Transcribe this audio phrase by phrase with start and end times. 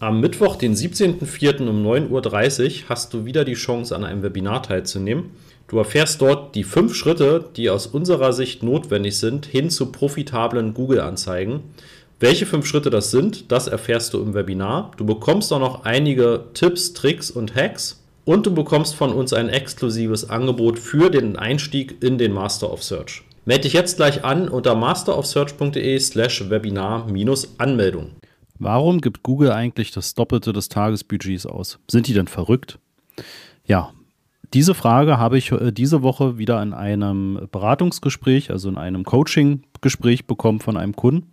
[0.00, 1.68] Am Mittwoch, den 17.04.
[1.68, 5.30] um 9.30 Uhr hast du wieder die Chance, an einem Webinar teilzunehmen.
[5.66, 10.72] Du erfährst dort die fünf Schritte, die aus unserer Sicht notwendig sind, hin zu profitablen
[10.72, 11.64] Google-Anzeigen.
[12.20, 14.92] Welche fünf Schritte das sind, das erfährst du im Webinar.
[14.96, 19.48] Du bekommst auch noch einige Tipps, Tricks und Hacks und du bekommst von uns ein
[19.48, 23.24] exklusives Angebot für den Einstieg in den Master of Search.
[23.46, 28.12] Melde dich jetzt gleich an unter masterofsearch.de slash Webinar-Anmeldung.
[28.58, 31.78] Warum gibt Google eigentlich das Doppelte des Tagesbudgets aus?
[31.88, 32.78] Sind die denn verrückt?
[33.64, 33.92] Ja,
[34.54, 40.26] diese Frage habe ich äh, diese Woche wieder in einem Beratungsgespräch, also in einem Coaching-Gespräch
[40.26, 41.30] bekommen von einem Kunden.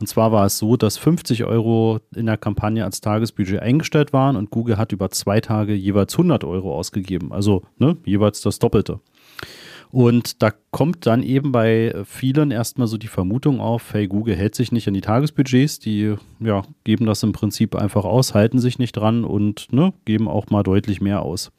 [0.00, 4.36] Und zwar war es so, dass 50 Euro in der Kampagne als Tagesbudget eingestellt waren
[4.36, 7.32] und Google hat über zwei Tage jeweils 100 Euro ausgegeben.
[7.32, 9.00] Also ne, jeweils das Doppelte.
[9.90, 14.54] Und da kommt dann eben bei vielen erstmal so die Vermutung auf, hey, Google hält
[14.54, 18.78] sich nicht an die Tagesbudgets, die ja, geben das im Prinzip einfach aus, halten sich
[18.78, 21.52] nicht dran und ne, geben auch mal deutlich mehr aus.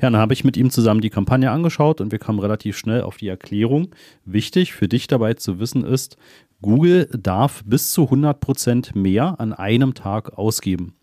[0.00, 3.02] Ja, dann habe ich mit ihm zusammen die Kampagne angeschaut und wir kamen relativ schnell
[3.02, 3.88] auf die Erklärung.
[4.24, 6.16] Wichtig für dich dabei zu wissen ist,
[6.62, 10.97] Google darf bis zu 100 Prozent mehr an einem Tag ausgeben.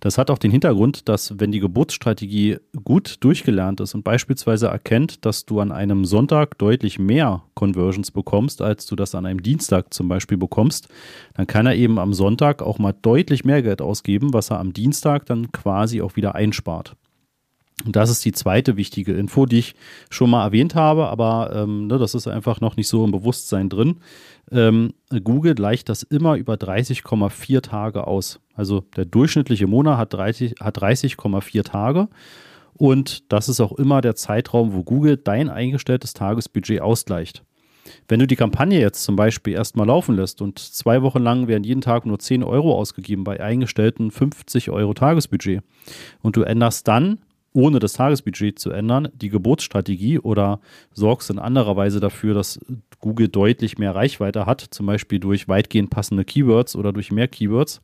[0.00, 5.24] Das hat auch den Hintergrund, dass wenn die Geburtsstrategie gut durchgelernt ist und beispielsweise erkennt,
[5.24, 9.92] dass du an einem Sonntag deutlich mehr Conversions bekommst, als du das an einem Dienstag
[9.92, 10.88] zum Beispiel bekommst,
[11.34, 14.72] dann kann er eben am Sonntag auch mal deutlich mehr Geld ausgeben, was er am
[14.72, 16.96] Dienstag dann quasi auch wieder einspart.
[17.84, 19.74] Und das ist die zweite wichtige Info, die ich
[20.08, 23.68] schon mal erwähnt habe, aber ähm, ne, das ist einfach noch nicht so im Bewusstsein
[23.68, 23.96] drin.
[24.50, 28.40] Ähm, Google gleicht das immer über 30,4 Tage aus.
[28.54, 31.16] Also der durchschnittliche Monat hat 30,4 hat 30
[31.64, 32.08] Tage.
[32.72, 37.42] Und das ist auch immer der Zeitraum, wo Google dein eingestelltes Tagesbudget ausgleicht.
[38.08, 41.64] Wenn du die Kampagne jetzt zum Beispiel erstmal laufen lässt und zwei Wochen lang werden
[41.64, 45.62] jeden Tag nur 10 Euro ausgegeben bei eingestellten 50 Euro Tagesbudget
[46.22, 47.18] und du änderst dann
[47.56, 50.60] ohne das Tagesbudget zu ändern, die Geburtsstrategie oder
[50.92, 52.60] sorgst in anderer Weise dafür, dass
[53.00, 57.80] Google deutlich mehr Reichweite hat, zum Beispiel durch weitgehend passende Keywords oder durch mehr Keywords,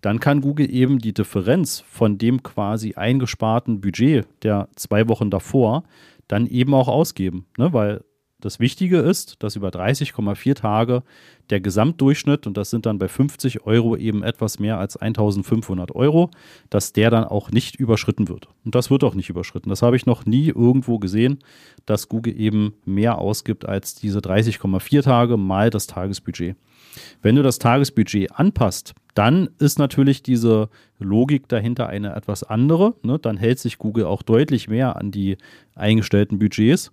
[0.00, 5.84] dann kann Google eben die Differenz von dem quasi eingesparten Budget der zwei Wochen davor
[6.26, 7.74] dann eben auch ausgeben, ne?
[7.74, 8.02] weil
[8.44, 11.02] das Wichtige ist, dass über 30,4 Tage
[11.50, 16.30] der Gesamtdurchschnitt, und das sind dann bei 50 Euro eben etwas mehr als 1500 Euro,
[16.70, 18.48] dass der dann auch nicht überschritten wird.
[18.64, 19.70] Und das wird auch nicht überschritten.
[19.70, 21.38] Das habe ich noch nie irgendwo gesehen,
[21.86, 26.56] dass Google eben mehr ausgibt als diese 30,4 Tage mal das Tagesbudget.
[27.22, 30.68] Wenn du das Tagesbudget anpasst, dann ist natürlich diese
[30.98, 32.94] Logik dahinter eine etwas andere.
[33.02, 33.18] Ne?
[33.18, 35.38] Dann hält sich Google auch deutlich mehr an die
[35.74, 36.92] eingestellten Budgets.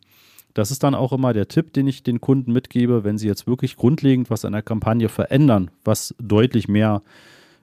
[0.54, 3.48] Das ist dann auch immer der Tipp, den ich den Kunden mitgebe, wenn sie jetzt
[3.48, 7.02] wirklich grundlegend was an der Kampagne verändern, was deutlich mehr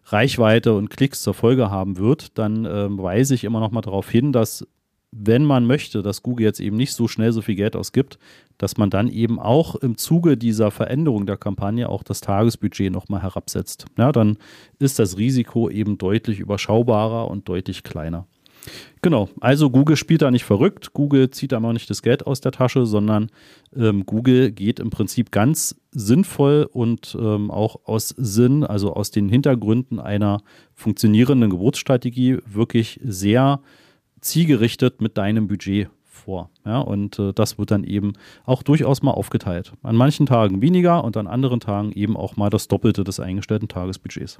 [0.04, 4.08] Reichweite und Klicks zur Folge haben wird, dann äh, weise ich immer noch mal darauf
[4.08, 4.66] hin, dass
[5.10, 8.18] wenn man möchte, dass Google jetzt eben nicht so schnell so viel Geld ausgibt,
[8.58, 13.22] dass man dann eben auch im Zuge dieser Veränderung der Kampagne auch das Tagesbudget nochmal
[13.22, 13.86] herabsetzt.
[13.96, 14.36] Ja, dann
[14.78, 18.26] ist das Risiko eben deutlich überschaubarer und deutlich kleiner.
[19.00, 22.40] Genau, also Google spielt da nicht verrückt, Google zieht da auch nicht das Geld aus
[22.40, 23.30] der Tasche, sondern
[23.76, 29.28] ähm, Google geht im Prinzip ganz sinnvoll und ähm, auch aus Sinn, also aus den
[29.28, 30.42] Hintergründen einer
[30.74, 33.60] funktionierenden Geburtsstrategie wirklich sehr
[34.20, 35.88] zielgerichtet mit deinem Budget
[36.28, 36.50] vor.
[36.66, 38.12] Ja, und äh, das wird dann eben
[38.44, 39.72] auch durchaus mal aufgeteilt.
[39.82, 43.68] An manchen Tagen weniger und an anderen Tagen eben auch mal das Doppelte des eingestellten
[43.68, 44.38] Tagesbudgets.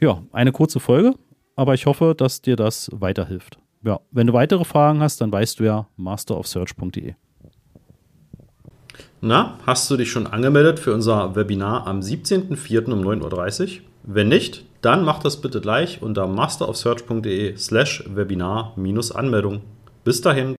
[0.00, 1.14] Ja, eine kurze Folge,
[1.60, 3.58] aber ich hoffe, dass dir das weiterhilft.
[3.82, 7.12] Ja, wenn du weitere Fragen hast, dann weißt du ja masterofsearch.de.
[9.20, 12.90] Na, hast du dich schon angemeldet für unser Webinar am 17.04.
[12.90, 13.82] um 9.30 Uhr?
[14.04, 19.60] Wenn nicht, dann mach das bitte gleich unter masterofsearch.de slash Webinar-Anmeldung.
[20.02, 20.48] Bis dahin.